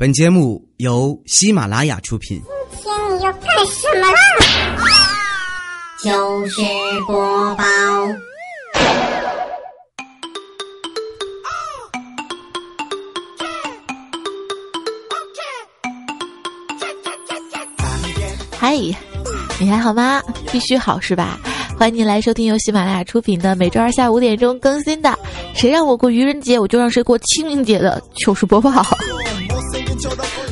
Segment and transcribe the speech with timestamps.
[0.00, 2.40] 本节目由喜马拉雅出品。
[2.72, 4.18] 今天你要干什么啦？
[6.02, 6.62] 就是
[7.06, 7.64] 播报。
[18.58, 18.74] 嗨，
[19.58, 20.22] 你还好吗？
[20.50, 21.38] 必须好是吧？
[21.78, 25.10] 欢迎你来收听由喜马拉雅出品的每周二下午五点钟更新的
[25.52, 28.82] 《谁让我过愚人节，我就让谁过清明节》的糗事播报。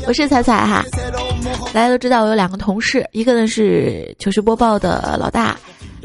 [0.09, 0.83] 我是彩彩哈，
[1.67, 5.55] 大家都知道我有两个同事，一个呢是糗事播报的老大，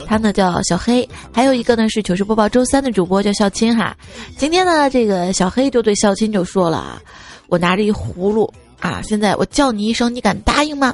[0.06, 3.96] 他呢叫小黑，还有一个呢是糗事播报周三的主播叫孝青哈。
[4.38, 7.02] 今天呢，这个小黑就对孝青就说了啊
[7.48, 10.94] ：“我拿着一葫芦啊，现在我叫你一声，你敢答应吗？”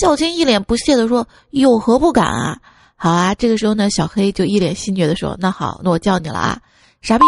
[0.00, 2.56] 孝钦一脸不屑的说：“有何不敢啊？”
[2.96, 6.58] 好啊，这个时候呢，小黑就一脸戏谑的说：“那好，那我叫你了啊，
[7.02, 7.24] 傻逼。”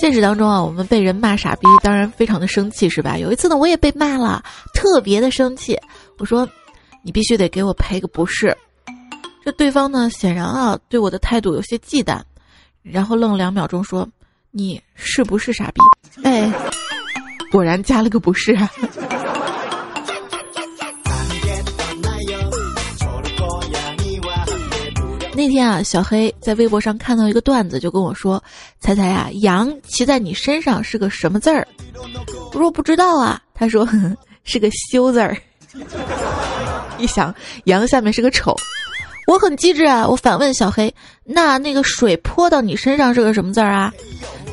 [0.00, 3.18] 现实当中啊，我们被人骂傻逼，当然非常的生气，是吧？
[3.18, 5.78] 有一次呢，我也被骂了，特别的生气。
[6.16, 6.48] 我说
[7.04, 8.56] ：“你必须得给我赔个不是。”
[9.44, 12.18] 这对方呢，显然啊，对我的态度有些忌惮，
[12.82, 14.08] 然后愣了两秒钟，说
[14.50, 15.82] ：“你是不是傻逼？”
[16.24, 16.50] 哎，
[17.52, 18.56] 果然加了个不是。
[25.40, 28.44] 那天啊，小黑在微博上看到一个段子，就跟我说
[28.78, 31.66] ：“猜猜呀，羊骑在你身上是个什么字儿？”
[32.52, 33.40] 我说不知道啊。
[33.54, 33.88] 他说
[34.44, 35.34] 是个羞字儿。
[37.00, 38.54] 一想，羊下面是个丑。
[39.26, 43.90] 我很机智啊，我反问小黑：“那那个水泼到你身上是个什么字儿啊？”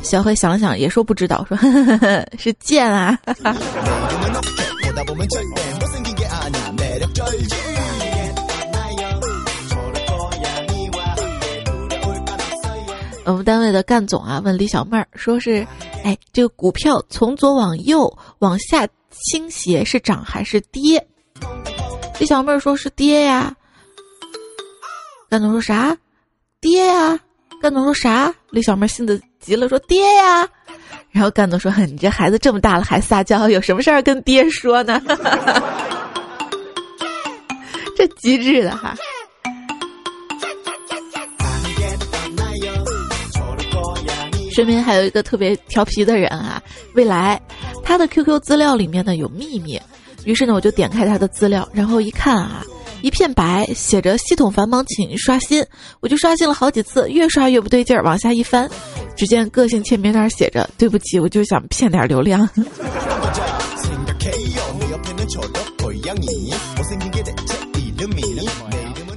[0.02, 3.18] 小黑想了想，也说不知道，说呵呵呵是剑啊。
[13.28, 15.66] 我们单位的干总啊，问李小妹儿，说是，
[16.02, 21.06] 哎，这个股票从左往右往下倾斜是涨还是跌？
[22.18, 23.54] 李小妹儿说是跌呀。
[25.28, 25.94] 干总说啥？
[26.58, 27.20] 跌呀。
[27.60, 28.34] 干总说啥？
[28.50, 30.48] 李小妹儿性子急了，说跌呀。
[31.10, 34.98] 然后干总说，你这孩子这么大了还撒娇，有什么事儿跟爹说呢？
[37.94, 38.96] 这机智的哈。
[44.58, 46.60] 身边还有一个特别调皮的人啊，
[46.94, 47.40] 未来，
[47.84, 49.80] 他的 QQ 资料里面呢有秘密，
[50.24, 52.64] 于是呢我就点开他的资料，然后一看啊，
[53.00, 55.64] 一片白，写着系统繁忙，请刷新，
[56.00, 58.68] 我就刷新了好几次，越刷越不对劲儿，往下一翻，
[59.14, 62.50] 只见个性签名那儿写着对不起，我就想骗点流量。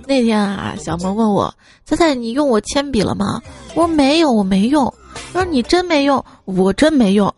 [0.07, 1.51] 那天啊，小萌问我，
[1.84, 3.41] 猜猜你用我铅笔了吗？
[3.74, 4.94] 我说没有，我没用。
[5.34, 7.34] 他说你真没用，我真没用。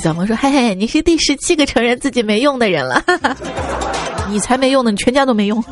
[0.00, 3.02] 小萌说：“嘿嘿，你是第十七个承认自己没用的人了，
[4.30, 5.62] 你才没用呢，你全家都没用。”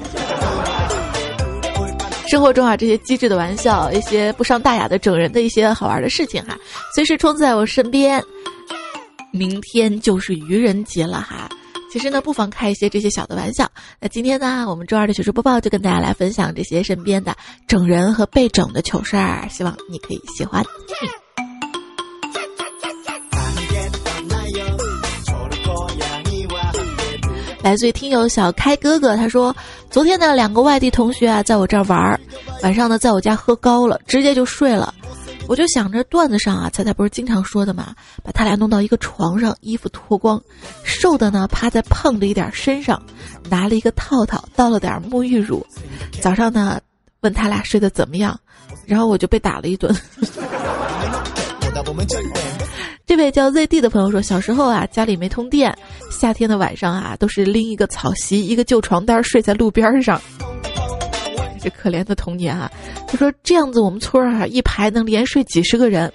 [2.29, 6.57] 生活中啊，这些机智的玩笑，一些不伤大雅的整人的一些好玩的事情哈，
[6.95, 8.23] 随时充斥在我身边。
[9.31, 11.49] 明天就是愚人节了哈，
[11.93, 13.69] 其实呢，不妨开一些这些小的玩笑。
[14.01, 17.35] 那今天呢，我们周二的糗事播报就跟大家来分享这些身边的
[17.67, 20.65] 整人和被整的糗事儿，希望你可以喜欢。
[27.65, 29.57] 来自于听友小开哥哥，他说，
[29.89, 32.21] 昨天呢，两个外地同学啊，在我这儿玩儿，
[32.63, 34.93] 晚上呢，在我家喝高了，直接就睡了。
[35.49, 40.39] 我就想着段子上啊，彩彩不是经常说的嘛，把他俩弄到一个床上，衣服脱光，
[40.83, 43.03] 瘦的呢趴在胖的一点身上，
[43.49, 45.67] 拿了一个套套，倒了点沐浴乳，
[46.21, 46.79] 早上呢，
[47.23, 48.39] 问他俩睡得怎么样，
[48.85, 49.91] 然后我就被打了一顿。
[53.07, 55.77] 这位叫 ZD 的朋友说，小时候啊，家里没通电，
[56.11, 60.21] 夏天的晚上啊，都是拎一个草席、一个旧床单睡在路边上。
[61.61, 62.71] 这可怜的童年啊！
[63.07, 66.13] 他说这样子，我们村儿啊，一排能连睡几十个人。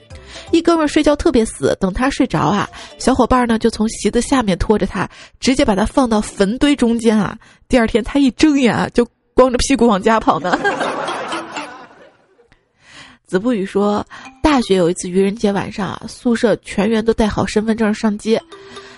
[0.52, 5.10] 一哥们儿睡觉特别死，等他睡着啊，小伙伴呢就从席子下面拖着他，
[5.40, 7.38] 直接把他放到坟堆中间啊。
[7.68, 10.58] 第二天他一睁眼啊，就光着屁股往家跑呢。
[13.30, 14.04] 子不语说，
[14.42, 18.42] 大学有一次愚人节晚上啊，宿舍全员都带好身份证上街，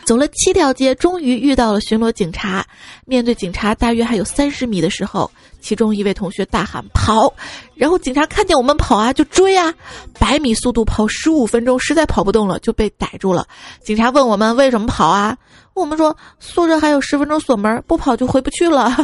[0.06, 2.66] 走了七条街，终于遇到了巡逻警察。
[3.06, 5.30] 面对警察大约还有三十米的时候，
[5.60, 7.34] 其中一位同学大喊跑，
[7.76, 9.74] 然后警察看见我们跑啊，就追啊，
[10.18, 13.46] 百米速度跑十五分钟，实在跑不动了，就被逮住了。
[13.84, 15.38] 警察问我们为什么跑啊？
[15.74, 18.96] 我们说宿舍还有十分钟锁门，不跑就回不去了。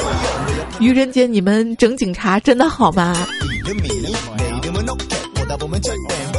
[0.80, 3.14] 愚人节你们整警察真的好吗？
[5.58, 6.02] double mention.
[6.08, 6.33] Damn.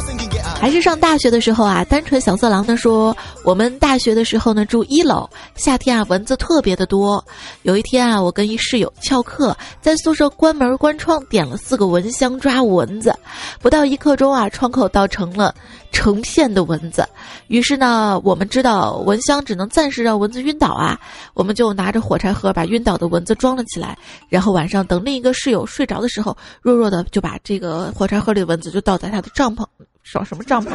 [0.57, 7.24] 还是上大学的时候啊，单纯小色狼呢说，我们大学的时候呢住一楼，夏天啊蚊子特别的多。
[7.62, 13.16] 有一天啊，我跟一室友翘课，在宿舍关门关窗，点了四个蚊香抓蚊子，
[13.62, 15.54] 不到一刻钟啊，窗口倒成了
[15.92, 17.08] 成片的蚊子。
[17.48, 21.00] 于是呢，我们知道蚊香只能暂时让蚊子晕倒啊，
[21.36, 23.96] 我们就拿着火柴盒把晕倒的蚊子装了起来，
[24.30, 29.63] 然后晚上等另一个室友睡着的时候，弱弱的就把这个火柴盒里的蚊子就倒在他的帐篷。
[30.06, 30.69] 耍什么帐篷？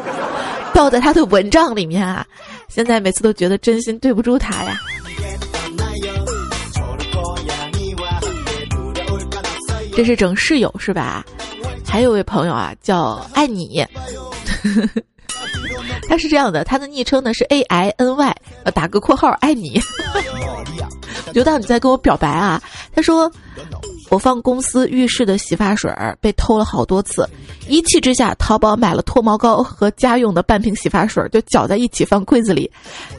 [0.74, 2.26] 倒在他的蚊帐里面啊！
[2.68, 4.78] 现在每次都觉得真心对不住他呀。
[9.94, 11.24] 这是整室友是吧？
[11.86, 13.86] 还有位朋友啊，叫爱你。
[16.08, 19.80] 他是这样的，他的昵称呢是 A I N Y，呃，打个括号爱你。
[21.32, 22.60] 刘道你在跟我表白啊？
[22.94, 23.30] 他说。
[24.10, 25.88] 我放公司浴室的洗发水
[26.20, 27.24] 被偷了好多次，
[27.68, 32.68] 一气之下淘宝买了脱毛膏和家用的半瓶洗发水，就搅在一起放柜子里。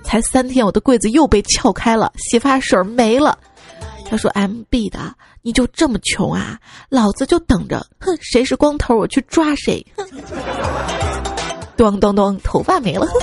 [0.03, 3.37] 才三天，我的柜子又被撬开了，洗发水没了。
[4.09, 6.59] 他说：“M B 的，你就这么穷啊？
[6.89, 10.05] 老子就等着，哼，谁是光头我去抓谁。”哼，
[11.89, 13.07] 咚咚咚，头发没了。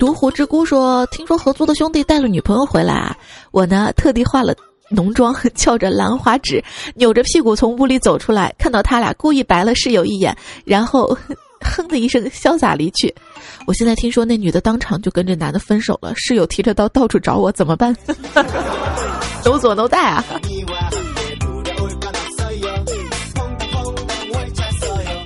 [0.00, 3.16] 独狐之孤说：“听说合租的兄弟带了女朋友回来啊，
[3.52, 4.52] 我呢特地化了
[4.88, 6.60] 浓妆， 翘着兰花指，
[6.96, 11.16] 扭着屁股从屋里走出来，看到他俩，故意白了室友一眼，然后
[11.62, 13.14] 哼的一声潇洒离去。
[13.64, 17.96] 我现在听说那女的当场就跟这男的分手了，室友提着刀到处找我，怎么办？
[19.44, 20.24] 都左都带啊！”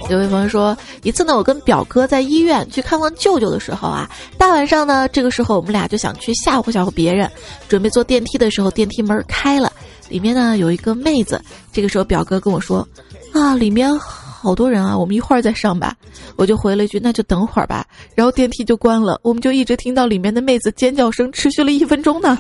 [0.09, 4.09] 有位朋友说，一次呢，我跟表哥在医院去看望舅舅的时候啊，
[4.39, 7.29] 大晚上呢，这个时候我们俩就想去吓唬吓唬别人，
[7.69, 9.73] 准备坐电梯的时候，电梯门开了，
[10.09, 11.43] 里面呢有一个妹子。
[11.73, 12.87] 这个时候表哥跟我说
[13.35, 15.97] ：“啊，里面好多人啊，我们一会儿再上吧。”
[16.37, 22.39] 我就回了一句：“那就等会儿吧。”然后电梯就关了，我们就一直听到里面的妹子尖叫声，持续了一分钟呢。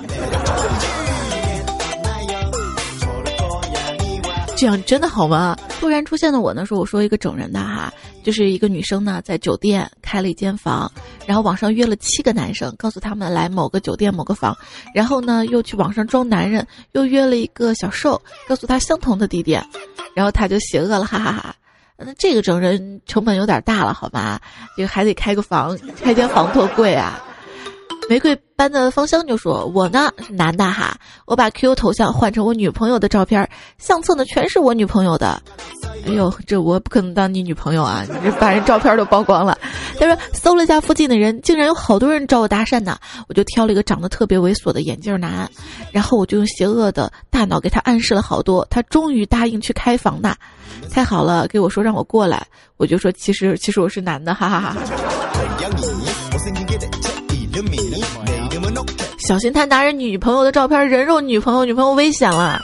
[4.56, 5.54] 这样真的好吗？
[5.78, 7.92] 突然出现的我呢，说我说一个整人的哈，
[8.24, 10.90] 就是一个女生呢，在酒店开了一间房，
[11.26, 14.56] 然后网上约了七个男生，告诉他们来某个酒店某个房，
[14.94, 19.62] 然后呢又去网上装男人，又约了一个小受，告诉他相同的地点，
[20.14, 21.54] 然后他就邪恶了，哈哈哈。
[21.98, 24.40] 那这个整人成本有点大了，好吗？
[24.74, 27.22] 这个还得开个房，开间房多贵啊。
[28.08, 33.48] 玫瑰般的芳香就说：“我呢是男的哈，我把 QQ 头像换成我女朋友的照片，
[33.78, 35.42] 相册呢全是我女朋友的。
[36.06, 38.04] 哎呦，这我不可能当你女朋友啊！
[38.08, 39.58] 你这把人照片都曝光了。”
[39.98, 42.96] 他说：“搜了一下附近的人，竟然有好多人找我搭讪呢。
[43.28, 45.50] 我就挑了一个长得特别猥琐的眼镜男，
[45.90, 50.36] 然后我就用邪恶的大脑给他暗示了好多，他终于答应去开房呢。
[50.90, 54.76] 太好了，给我说让我过来，我就说其实其实我是男的，哈哈哈。”
[59.26, 62.60] 小心他拿着女朋友的照片人肉女朋友，女朋友危险了。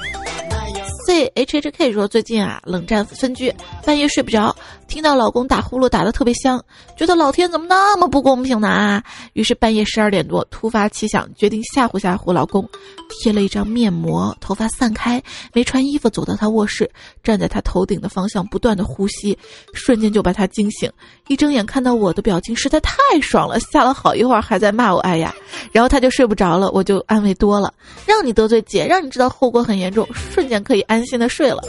[1.06, 3.52] C H H K 说最近啊冷战分居，
[3.84, 4.54] 半夜睡不着，
[4.86, 6.62] 听到老公打呼噜打得特别香，
[6.96, 9.02] 觉得老天怎么那么不公平呢啊！
[9.32, 12.68] 于是半夜十二点多突发奇想，决定吓唬吓唬老公，
[13.08, 15.20] 贴了一张面膜，头发散开，
[15.52, 16.88] 没穿衣服走到他卧室，
[17.22, 19.36] 站在他头顶的方向不断的呼吸，
[19.72, 20.90] 瞬间就把他惊醒。
[21.26, 25.34] 一睁眼看到我的表情实在太爽了，吓了好一会儿还在骂我哎呀，
[25.72, 27.72] 然后他就睡不着了，我就安慰多了，
[28.06, 30.82] 让你得罪姐，让你知道后果很严重，瞬间可以。
[30.92, 31.62] 安心的睡了，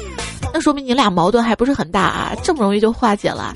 [0.53, 3.53] 那说明你俩矛盾还不是很大啊，这么容易就化解了。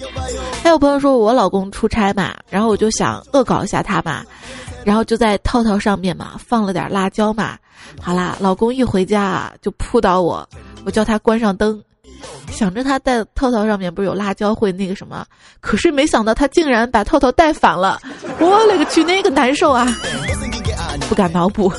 [0.63, 4.24] 还有朋友说我老公出差嘛，然后我就想恶搞一下他嘛，
[4.86, 7.57] 然后就在套套上面嘛放了点辣椒嘛。
[8.01, 10.47] 好啦，老公一回家啊就扑倒我，
[10.86, 11.83] 我叫他关上灯，
[12.50, 15.25] 想着他戴套套上面不是有辣椒会那个什么，
[15.59, 18.00] 可是没想到他竟然把套套戴反了，
[18.39, 19.86] 我勒个去，那个难受啊，
[21.09, 21.69] 不敢脑补。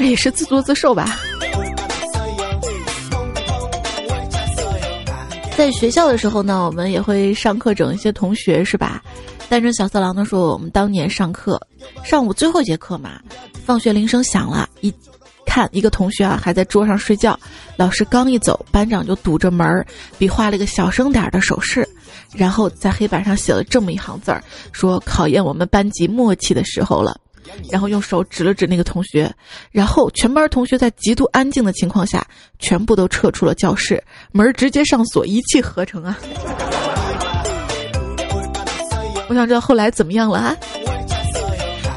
[0.00, 1.20] 这也是自作自受吧。
[5.58, 9.02] 在学校的时候呢，我们也会上课整一些同学，是吧？
[9.50, 11.60] 单纯小色狼呢说，我们当年上课，
[12.02, 13.20] 上午最后一节课嘛，
[13.62, 14.90] 放学铃声响了，一
[15.44, 17.38] 看一个同学啊还在桌上睡觉，
[17.76, 21.86] 老师刚一走，班长就堵着门儿，比划了一个小声点儿的手势，
[22.34, 24.42] 然后在黑板上写了这么一行字儿，
[24.72, 27.20] 说考验我们班级默契的时候了。
[27.70, 29.32] 然后用手指了指那个同学，
[29.70, 32.26] 然后全班同学在极度安静的情况下，
[32.58, 34.02] 全部都撤出了教室，
[34.32, 36.18] 门直接上锁，一气呵成啊！
[39.28, 40.56] 我想知道后来怎么样了啊？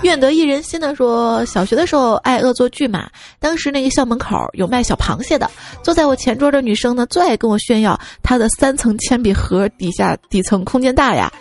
[0.03, 3.10] 愿得一人心的说，小学的时候爱恶作剧嘛。
[3.39, 5.50] 当时那个校门口有卖小螃蟹的，
[5.81, 11.31] 坐在我前桌的女生呢，最爱跟我炫耀她的三层铅笔盒底下底层空间大呀。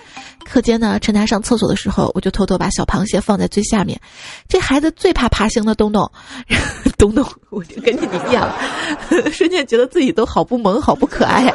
[0.43, 4.01] 课间呢，趁他上厕所的时候，我就偷偷把小螃蟹放在最下面。
[4.49, 6.11] 这孩子最怕爬行的东东，
[6.99, 8.51] 东东，我就跟你一样，
[9.33, 11.53] 瞬间觉得自己都好不萌，好不可爱。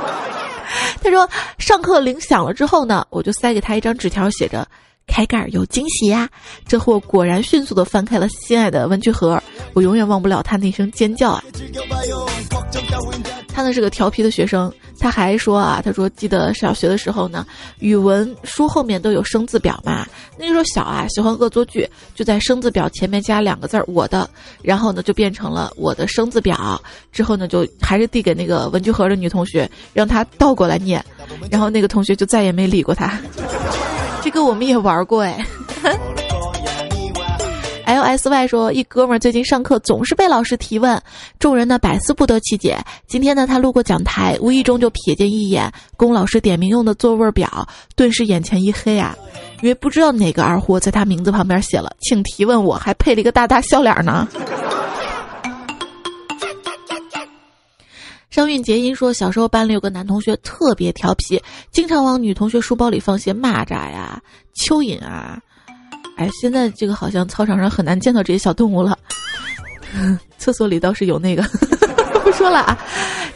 [1.02, 4.68] 他说，上课铃响了之后呢，我就塞给他一张纸条，写着。
[5.08, 6.30] 开盖有惊喜呀！
[6.68, 9.42] 这货果然迅速地翻开了心爱的文具盒，
[9.74, 11.44] 我永远忘不了他那声尖叫啊！
[13.48, 17.44] 他呢是个调皮的学生，他还说啊，他说记得小学的时候呢，
[17.80, 20.06] 语文书后面都有生字表嘛，
[20.38, 24.30] 那个时候小啊，喜欢恶作剧，就在生字表前面加两个字儿“我的”，
[24.62, 26.80] 然后呢就变成了我的生字表，
[27.12, 31.04] 之后呢就还是递给那个文具盒的女同学，让她倒过来念，
[31.50, 33.20] 然后那个同学就再也没理过他。
[34.22, 35.46] 这个我们也玩过哎。
[37.86, 41.02] L S Y 说，一哥们儿最近上课总是被老师提问，
[41.40, 42.78] 众人呢百思不得其解。
[43.08, 49.16] 今天呢，他路过讲台，无意中就瞥见一眼龚老师点名用的座位表，顿时眼前一黑啊，
[49.62, 54.28] 因为不知道哪个二货在他名字旁边写了“请提问”，我还配了一个大大笑脸呢。
[58.38, 61.42] 张韵结音说：“小时候班里有个男同学特别调皮，
[61.72, 64.22] 经常往女同学书包里放些蚂蚱呀、
[64.56, 65.40] 蚯蚓啊。
[66.18, 68.96] 哎，现在这个好像操场上很难见到这些小动物了，
[70.38, 71.44] 厕所里倒是有那个。
[72.24, 72.78] 不说了啊，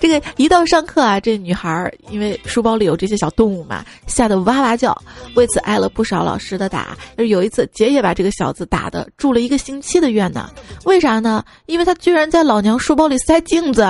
[0.01, 4.95] 这个一到上课啊，这女孩因为书包里有这些小动物嘛，吓得哇哇叫，
[5.33, 6.95] 为此挨了不少老师的打。
[7.17, 10.49] 有一次，姐也把这个小子打的住了一个星期的院呢。
[10.83, 11.43] 为啥呢？
[11.67, 13.87] 因为他居然在老娘书包里塞镜子。”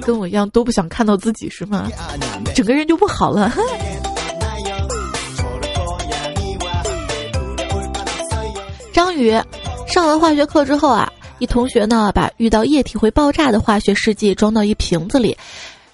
[0.00, 1.90] 跟我一样都不想看到自己是吗？
[2.54, 3.52] 整个人就不好了。
[8.92, 9.30] 张宇
[9.86, 15.36] 上完化学课之后啊，一同学呢把遇到液体会爆炸的化学试剂装到一瓶子里，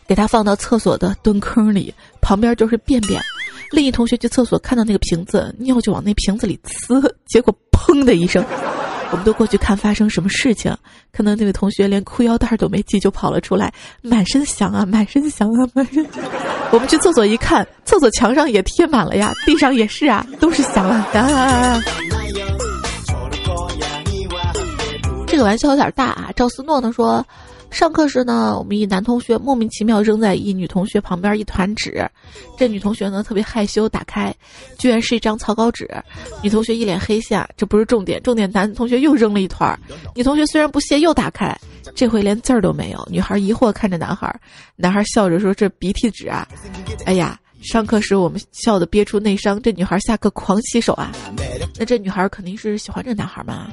[0.06, 3.20] 给他放到厕所的蹲坑里，旁边就是便便。
[3.70, 8.44] 另一同学去厕所看到那个瓶子，尿就往那瓶子里呲，结果砰的一声。
[9.12, 10.74] 我们都过去看发生什么事情，
[11.12, 16.04] 看到那位同学连裤腰带都没系就跑了出来，满身翔啊，满身翔啊，满身。
[16.72, 21.80] 我们去厕所一看，厕所墙上也贴满了呀，地上也是啊，都是翔啊。
[25.26, 27.24] 这个玩笑有点大啊，赵思诺呢说。
[27.72, 32.08] 上课时呢，我们一男同学莫名其妙扔在一女同学旁边一团纸，
[32.56, 34.32] 这女同学呢特别害羞，打开，
[34.78, 35.88] 居然是一张草稿纸。
[36.42, 39.76] 女同学一脸黑线，这不是重点，重点男同学又扔了一团，
[40.14, 41.58] 女同学虽然不屑，又打开，
[41.94, 43.08] 这回连字儿都没有。
[43.10, 44.32] 女孩疑惑看着男孩，
[44.76, 46.46] 男孩笑着说：“这鼻涕纸啊，
[47.06, 51.12] 哎呀。”上课时我们笑得憋出内伤，这女孩下课狂洗手啊！
[51.78, 53.68] 那这女孩肯定是喜欢这男孩嘛？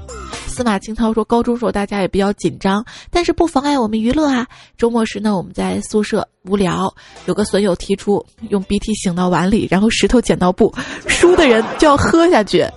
[0.60, 4.46] 司马清涛说，高中时候大家也比较紧张，但是不妨碍我们娱乐啊。
[4.78, 6.94] 周末时呢，我们在宿舍无聊，
[7.28, 10.76] 有个损友提出用鼻涕醒到碗里，然后石头剪刀布，
[11.08, 12.68] 输的人就要喝下去。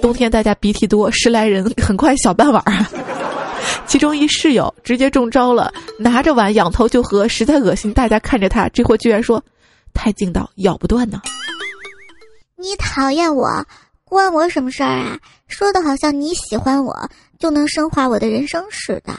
[0.00, 2.90] 冬天大家鼻涕多，十来人很快小半碗啊。
[3.86, 7.92] 其中一室友直接中招了，拿着碗仰头就喝，实在恶心。
[7.92, 9.44] 大家看着他，这货居然说。
[9.92, 11.20] 太劲道，咬不断呢。
[12.56, 13.46] 你讨厌我，
[14.06, 15.18] 关我什么事儿啊？
[15.48, 16.92] 说的好像你喜欢我
[17.38, 19.14] 就能升华我的人生史的。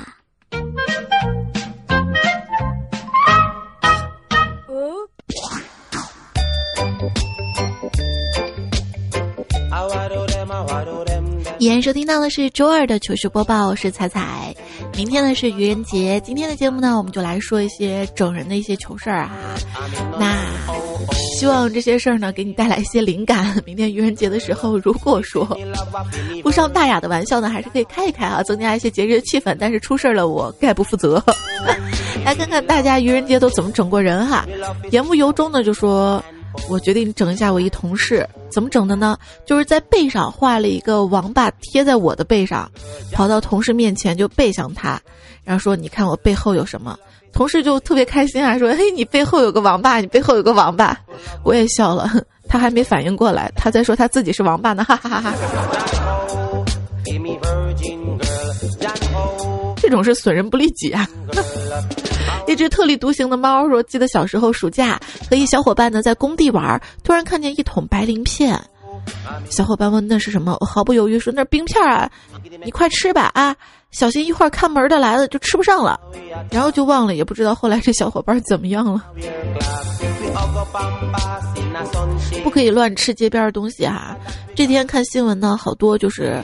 [11.60, 14.56] 依然收听到的是周二的糗事播报，我是彩彩。
[14.96, 19.32] 明天呢是愚人节，今天的节目呢，我们就来说一些整人的一些糗事儿啊。
[20.20, 20.36] 那
[21.38, 23.62] 希望这些事儿呢，给你带来一些灵感。
[23.64, 25.48] 明天愚人节的时候，如果说
[26.42, 29.56] 不上大雅的玩笑呢，还是可以开一开啊，增加一些节日的气氛。
[29.60, 31.24] 但是出事儿了，我概不负责。
[32.26, 34.48] 来看看大家愚人节都怎么整过人哈。
[34.90, 36.24] 言不由衷的就说。
[36.70, 39.16] 我决定整一下我一同事，怎么整的呢？
[39.46, 42.68] 就是在背上画了一个王八贴在我的背上，
[43.12, 45.00] 跑到同事面前就背向他，
[45.44, 46.98] 然后说：“你看我背后有什么？”
[47.32, 50.98] 同事就特别开心啊，说：“嘿，你背后有个王八，你背后有个王八。”
[51.44, 52.10] 我也笑了，
[52.48, 55.34] 他还没反应过来，他在说他自己是王八呢， 哈哈哈哈。
[59.78, 61.08] 这种是损人不利己啊。
[62.48, 68.60] 一只特立独行的猫说：“记得小时候暑假和一小伙伴呢在工地玩，突然看见一桶白鳞片。
[69.50, 72.10] 小伙伴问那是什么，我毫不犹豫说那冰片啊，
[72.64, 73.56] 你快吃吧啊，
[73.92, 76.00] 小心一会儿看门的来了就吃不上了。
[76.50, 79.04] 然后就忘了，也不知道后来这小伙伴怎么样了。”
[82.44, 84.16] 不可以乱吃街边的东西哈。
[84.56, 86.44] 这天看新闻呢，好多就是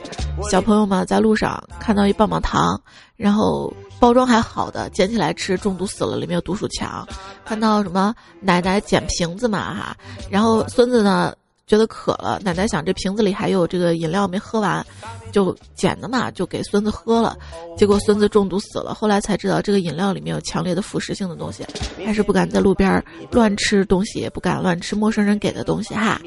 [0.50, 2.80] 小朋友们在路上看到一棒棒糖，
[3.16, 7.06] 然后包装还好的捡起来吃，中毒死了，里面有毒鼠强。
[7.44, 9.96] 看到什么奶奶捡瓶子嘛哈，
[10.30, 11.34] 然后孙子呢？
[11.66, 14.84] 觉得渴了，奶奶想这瓶子里还有这个饮料没喝完，
[15.32, 17.36] 就捡的嘛，就给孙子喝了，
[17.76, 18.92] 结果孙子中毒死了。
[18.92, 21.64] 后来才知道这个饮料里面有强烈的腐蚀性的东西，
[22.04, 26.20] 还是不敢在路边乱吃东西，也不敢乱吃陌生人给的东西哈。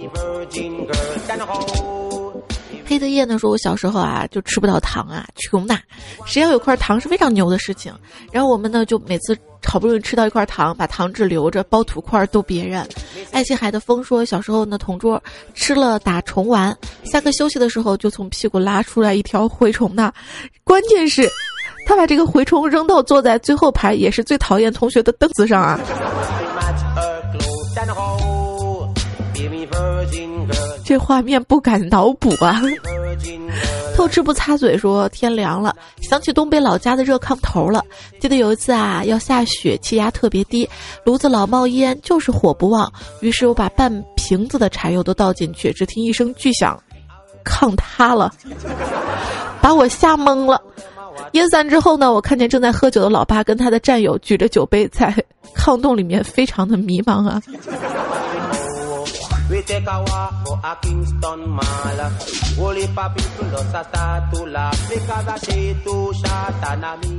[2.87, 5.77] 黑的夜呢说，我小时候啊就吃不到糖啊，穷呐，
[6.25, 7.93] 谁要有块糖是非常牛的事情。
[8.31, 12.87] 然后我们呢就每次好不容易吃到一块糖，把糖纸留着包土块逗别人。
[13.31, 15.21] 爱琴海的风说，小时候呢同桌
[15.53, 20.13] 吃了打虫丸，下课休息的时候就从屁股拉出来一条蛔虫呢。
[20.63, 21.29] 关键是，
[21.85, 25.77] 他把这个蛔虫扔到坐在最后排也是最讨厌同学的凳子上啊。
[30.85, 32.61] 这画面不敢脑补啊！
[33.95, 37.83] 偷吃不擦嘴，说天凉了，想起东北老家的热炕头了。
[38.19, 40.69] 记得有一次啊，要下雪，气压特别低，
[41.03, 42.91] 炉子老冒烟，就是火不旺。
[43.21, 46.79] 于是我把半瓶子的柴油都倒进去，只听一声巨响，
[47.43, 48.31] 炕塌了，
[49.61, 50.61] 把我吓懵了。
[51.31, 55.11] 烟散之后呢，我看见正在喝酒的老爸跟他的战友举着酒杯在
[55.55, 57.41] 炕洞里面，非常的迷茫啊。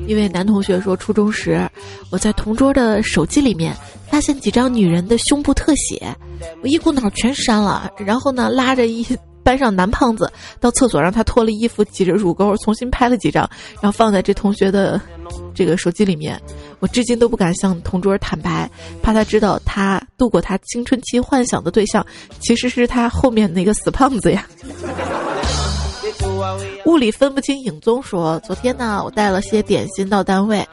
[0.07, 1.69] 一位男同学说，初中时
[2.11, 3.77] 我在同桌的手机里面
[4.11, 6.15] 发现几张女人的胸部特写，
[6.63, 9.07] 我一股脑全删了，然后呢拉着一
[9.43, 10.31] 班上男胖子
[10.61, 13.49] 到厕所让他脱了衣服挤着乳沟重新拍了几张，
[13.81, 15.01] 然后放在这同学的
[15.55, 16.41] 这个手机里面。
[16.81, 18.71] 我至今都不敢向同桌坦白，
[19.03, 22.05] 怕他知道他度过他青春期幻想的对象，
[22.41, 24.47] 其实是他后面那个死胖子呀。
[26.87, 30.67] 物理分不清影踪说，昨天呢，我带了些点心到单位，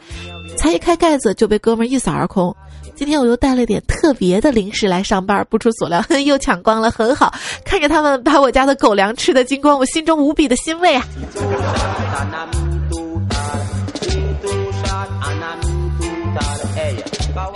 [0.58, 2.56] 才一开盖子就被哥们一扫而空。
[2.96, 7.34] 今天我又带了点特别的零食来上班，不出所料 又抢光了，很好。
[7.66, 11.06] 看着他们把我家的狗粮吃的精光，我心中无比的欣慰啊。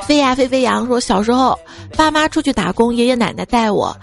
[0.04, 1.58] 飞呀飞飞扬说：“小时候，
[1.96, 3.96] 爸妈出去打工，爷爷奶奶带我。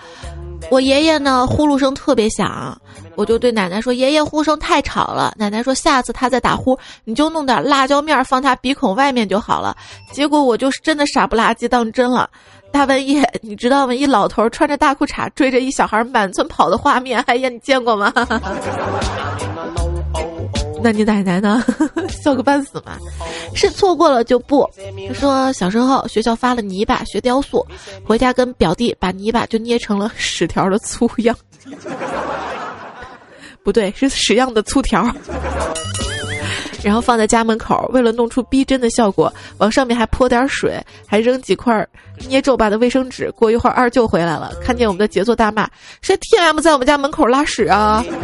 [0.71, 2.77] 我爷爷呢，呼噜声特别响，
[3.15, 9.77] 我就对奶奶说：‘爷爷呼声太吵了。’奶奶说：‘下次他再打呼，你就弄点辣椒面放他鼻孔外面就好了。’
[10.13, 12.29] 结果我就是真的傻不拉几当真了。
[12.73, 13.95] 大半夜，你知道吗？
[13.95, 18.13] 一老头穿着大裤衩追着一小孩满村跑的画面，哎呀，你见过吗？”
[20.83, 21.65] 那你奶奶呢？
[22.27, 22.99] 笑个半死嘛！
[23.55, 24.69] 是错过了就不。
[25.15, 27.65] 说小时候学校发了泥巴学雕塑，
[28.05, 31.37] 回家跟表弟把泥巴就捏成了屎条的粗样。
[33.63, 35.09] 不对，是屎样的粗条。
[36.87, 41.85] 然后放在家门口，为了弄出逼真的效果，往上面还泼点水，还扔几块
[42.29, 43.29] 捏皱巴的卫生纸。
[43.33, 45.69] 过一会儿二舅回来了，看见我们的杰作大骂
[46.01, 48.05] ：“谁 T M 在我们家门口拉屎啊？”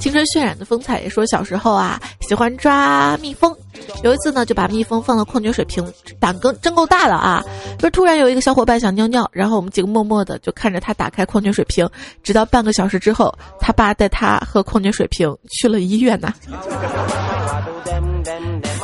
[0.00, 3.56] 青 春渲染的风采也说小时候啊喜欢抓蜜蜂，
[4.02, 5.84] 有一次呢就把蜜蜂放到矿泉水瓶，
[6.20, 7.42] 胆更真够大的啊！
[7.78, 11.88] 就是突然有一个小伙伴想尿尿，然后我们几个默默的就看着他打开矿泉水瓶，
[12.22, 16.32] 直到半个小时之后，他爸带他和矿泉水瓶去了医院呢。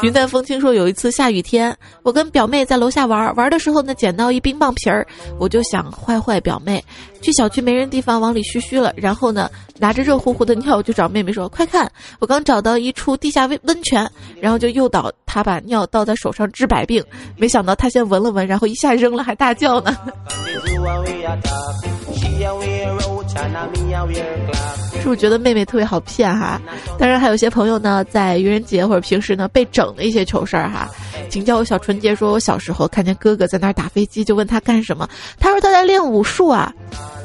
[0.02, 5.06] 云淡风轻说：“有一次下雨天，我跟表妹在楼下玩，玩的时候呢，捡到一冰棒皮儿，
[5.38, 6.84] 我就想坏坏表妹，
[7.22, 14.06] 去小区没人地方往里嘘嘘了，然后呢，拿着热乎乎的尿就找妹妹说：快看，我刚找到一处地下温温泉，
[14.40, 17.02] 然后就诱导她把尿倒在手上治百病，
[17.37, 19.96] 没想到她先闻了闻，然后一下扔了，还大叫呢。
[25.00, 26.61] ”是不是觉得妹妹特别好骗哈？
[26.98, 30.88] 当然还有些朋友呢，在愚人节或者平时呢被整的一些糗事儿哈。
[31.28, 35.08] 请叫我小纯洁，说我小时候看见哥哥在那儿打飞机，就问他干什么，
[35.40, 36.72] 他说他在练武术啊。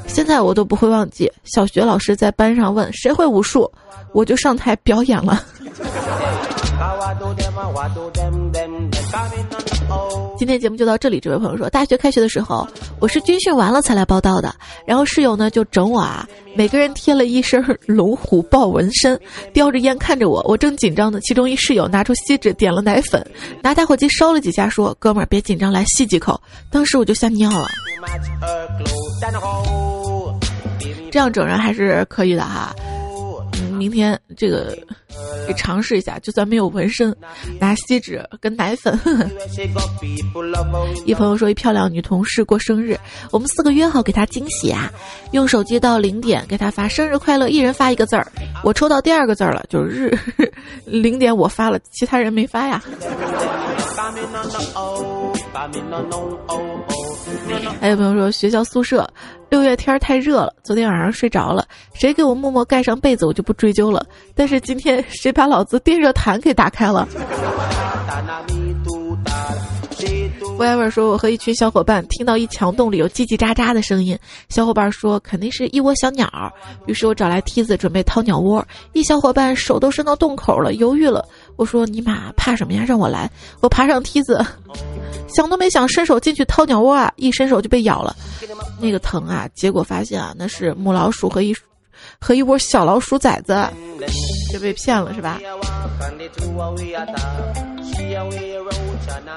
[0.07, 3.71] 现在我都不会忘记，小学老师在班上问谁会武术，
[4.13, 5.43] 我就上台表演了。
[10.37, 11.19] 今天节目就到这里。
[11.19, 12.67] 这位朋友说，大学开学的时候，
[12.99, 14.53] 我是军训完了才来报道的。
[14.85, 19.19] 然后室友呢就整我啊，每个人贴了一身 龙虎豹纹身，
[19.51, 20.43] 叼着烟看着我。
[20.47, 23.25] 我正紧张呢，其中一室友拿出锡纸点了奶粉，
[23.63, 27.67] 拿打火机烧了几下，说：“哥们儿别紧张，来吸几口。”当时我就吓尿了。
[31.11, 32.75] 这样整人还是可以的哈。
[33.77, 34.75] 明天这个
[35.47, 37.15] 给尝试一下，就算没有纹身，
[37.59, 38.99] 拿锡纸跟奶粉。
[41.05, 42.97] 一朋友说，一漂亮女同事过生日，
[43.31, 44.91] 我们四个约好给她惊喜啊，
[45.31, 48.27] 用手机到零点给她发生日快乐，一人发一个字儿。
[48.63, 50.19] 我抽到第二个字儿了，就是日
[50.85, 52.83] 零点我发了，其他人没发呀。
[57.79, 59.07] 还有朋友说，学校宿舍
[59.49, 64.05] 六月天太热了，昨天晚上睡着了，谁给我默默盖上被子，我就不追究了。
[64.35, 67.07] 但是今天谁把老子电热毯给打开了
[70.57, 74.17] ？whatever 说，我和一群小伙伴听到一墙洞里有叽叽喳喳的声音，
[74.49, 76.27] 小伙伴说肯定是一窝小鸟，
[76.87, 81.23] 于是我找来梯子准备掏鸟窝，一小伙伴手都伸到洞口了，犹豫了。
[81.57, 82.85] 我说尼玛怕什么呀？
[82.87, 83.29] 让我来！
[83.59, 84.45] 我爬上梯子，
[85.27, 87.11] 想都没想，伸手进去掏鸟窝啊！
[87.17, 88.15] 一伸手就被咬了，
[88.79, 89.49] 那个疼啊！
[89.53, 91.53] 结果发现啊，那是母老鼠和一
[92.19, 93.67] 和一窝小老鼠崽子，
[94.53, 95.41] 就被骗了是吧？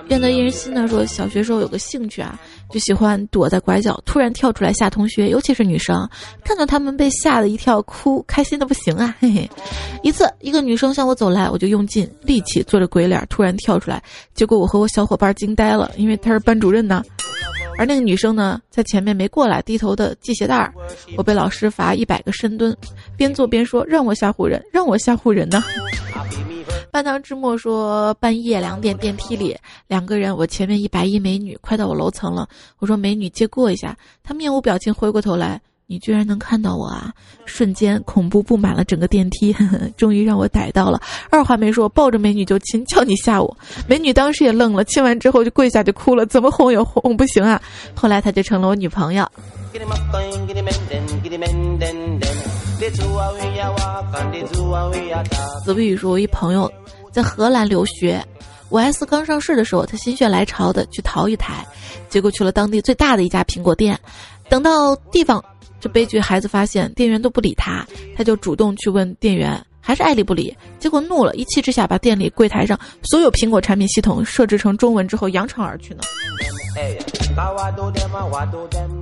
[0.08, 2.38] 愿得一人心呢说，小学时候有个兴趣啊，
[2.70, 6.08] 就喜欢躲在拐角，突然跳出来吓同学，尤其是女生，
[6.44, 9.14] 看到他们被吓得一跳，哭，开心的不行啊！
[9.20, 9.48] 嘿嘿。
[10.02, 14.02] 一次，一个女生向我走来，我就用尽力气做着鬼脸，突然跳出来，
[14.34, 17.02] 结果我和我小伙伴惊呆了，因为她是班主任呢，
[17.78, 20.72] 而那个女生呢，在前面没过来，低头的系鞋带儿，
[21.16, 22.76] 我被老师罚一百个深蹲，
[23.16, 25.62] 边做边说让我吓唬人，让我吓唬人呢。
[26.90, 32.48] 半糖之末说，半夜两点电梯里两个人，我前面一白衣美女，快到我楼层了。
[32.78, 37.12] 我说美女借过一下，她面无表情回过头来，你居然能看到我啊！
[37.44, 39.54] 瞬间恐怖布满了整个电梯，
[39.96, 41.00] 终于让我逮到了。
[41.30, 43.56] 二话没说，抱着美女就亲，叫你吓我。
[43.86, 47.60] 美女当时也愣了，亲完之后就跪下就哭了，怎么哄也哄不行啊。
[47.94, 49.24] 后来她就成了我女朋友。
[55.66, 56.72] 子不语说：“我一朋友
[57.12, 58.24] 在荷兰留学，
[58.70, 61.66] 五 S 刚上市的时候，他心血来潮的去淘一台，
[62.08, 64.00] 结果去了当地最大的一家苹果店。
[64.48, 65.44] 等到地方，
[65.78, 70.56] 这悲剧孩子发现店员都不理他，他就主动去问店员，还是爱理不理。
[70.78, 76.00] 结果怒了，一气之下把店里柜台上所有苹果产品系统设置成中文之后扬长而去呢。”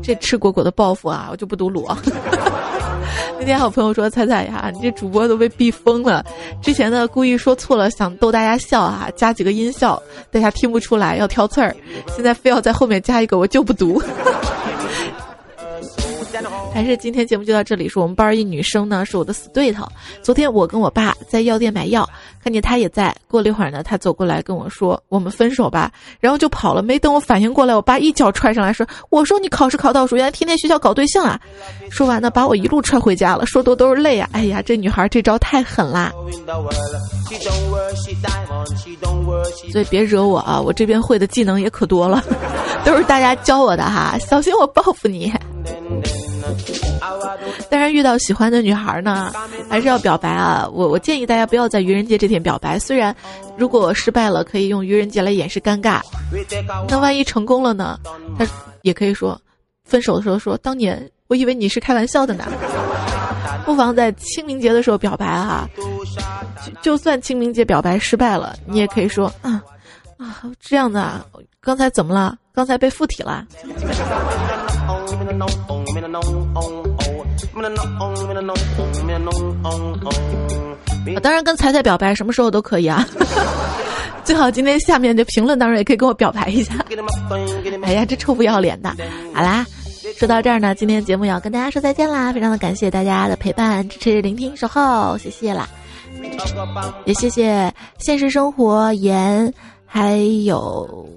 [0.02, 1.86] 这赤果果的报复啊，我就不读鲁。
[3.38, 6.24] 那天好朋友说：“彩彩呀，你这主播都被逼疯了。
[6.62, 11.74] 之前呢故意说错了，想逗大家笑啊，加几个音效，大家听不出来要挑刺儿。
[12.14, 14.02] 现在非要在后面加一个，我就不读。”
[16.78, 17.88] 还是今天节目就到这里。
[17.88, 19.84] 说我们班一女生呢，是我的死对头。
[20.22, 22.08] 昨天我跟我爸在药店买药，
[22.40, 23.12] 看见他也在。
[23.26, 26.80] 过了一会儿呢，他走过来跟我说：“我们分手吧。”然后就跑了。
[26.80, 31.40] 没等我反应过来，我爸一脚踹上来说：“我说你考试考倒数，原来天天学校搞对象啊！”
[31.90, 33.44] 说完呢，把我一路踹回家了。
[33.44, 34.30] 说多都是泪啊！
[34.30, 36.12] 哎呀，这女孩这招太狠啦！
[39.72, 40.60] 所以别惹我啊！
[40.60, 42.22] 我这边会的技能也可多了，
[42.86, 44.16] 都是大家教我的哈。
[44.20, 45.32] 小心我报复你。
[47.70, 49.32] 当然，遇到喜欢的女孩呢，
[49.68, 50.68] 还是要表白啊！
[50.72, 52.78] 我我建议大家不要在愚人节这天表白。
[52.78, 53.14] 虽然，
[53.56, 56.00] 如果失败了，可以用愚人节来掩饰尴尬。
[56.88, 57.98] 那万一成功了呢？
[58.38, 58.46] 他
[58.82, 59.40] 也可以说，
[59.84, 62.44] 分手的时候说：“当年我以为你是开玩笑的呢。
[63.64, 65.68] ”不妨在清明节的时候表白哈。
[66.82, 69.62] 就算清明节表白失败了，你也可以说：“啊
[70.16, 71.24] 啊，这样的啊，
[71.60, 72.36] 刚才怎么了？
[72.54, 73.46] 刚才被附体了。”
[81.22, 83.06] 当然跟彩彩表白什么时候都可以啊，
[84.24, 86.74] 最好今天下面的评论当中也可以跟我表白一下。
[87.82, 88.94] 哎呀，这臭不要脸的！
[89.32, 89.66] 好啦，
[90.16, 95.68] 说到这儿呢，今天节目要跟大家说再见啦，非常的感谢大家的陪伴、支持、聆听、守候，谢谢啦！
[97.04, 99.52] 也谢谢现实生活言
[99.86, 101.08] 还有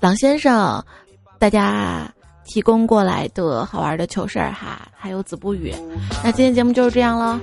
[0.00, 0.82] 郎先生，
[1.38, 2.13] 大家。
[2.46, 5.74] 提供过来的好玩的糗事儿哈，还有子不语。
[6.22, 7.38] 那今天节目就是这样喽。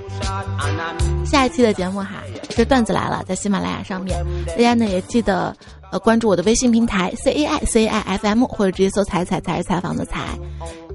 [1.26, 5.56] 下一期的节目哈，是段子来了，在喜马拉雅上面，大家呢也记得
[5.92, 10.38] 呃关注我的微信平台 C A I C A I F M，或者直接搜“彩彩才是采访的彩”。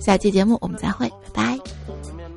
[0.00, 1.58] 下期节目我们再会，拜拜。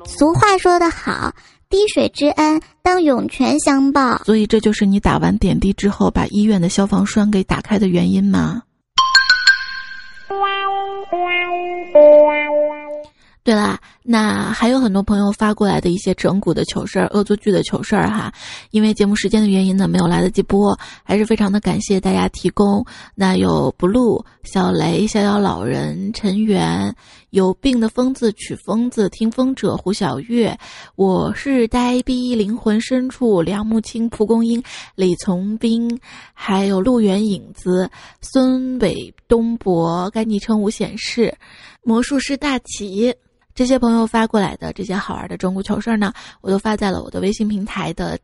[0.06, 1.32] 俗话说得好，
[1.68, 4.18] 滴水之恩当涌泉相报。
[4.24, 8.62] 所以这就是你打完点滴之后把医院的消防栓给打开的原因吗？
[13.42, 13.78] 对了，
[14.10, 14.40] 那。
[14.60, 18.30] 还有很多朋友发过来的一些整蛊的糗事儿、恶作剧的糗事儿哈，
[18.72, 22.84] 因为节目时间的原因呢，没有来得及播，还是非常的感谢大家提供。
[23.14, 26.94] 那有 blue、小雷、逍遥老人、陈元、
[27.30, 30.58] 有病的疯子、曲疯子、听风者、胡小月，
[30.96, 34.62] 我是呆逼、灵魂深处、梁木青、蒲公英、
[34.94, 35.98] 李从兵，
[36.34, 41.34] 还有路远影子、孙伟东博，该昵称无显示，
[41.82, 43.14] 魔术师大齐。
[43.60, 48.18] 这些朋友发过来的这些好玩的中国糗事儿呢，我都发在了我的微信平台的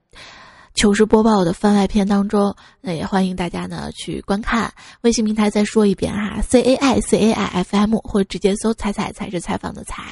[0.72, 2.56] 糗事播报的番外篇当中。
[2.80, 4.72] 那也欢迎大家呢去观看。
[5.02, 10.02] 微信平台再说一遍哈，C A I C A I F M，或者直接搜“彩彩才是采访的彩”。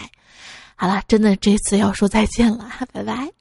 [0.77, 3.33] 好了，真的这次要说再见了， 拜拜。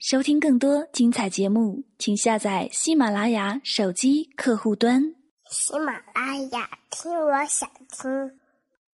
[0.00, 5.02] 收听更多精彩节目，请下载喜马拉雅手机客户端。
[5.50, 8.41] 喜马拉雅，听我想听。